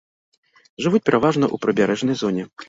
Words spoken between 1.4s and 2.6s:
ў прыбярэжнай зоне.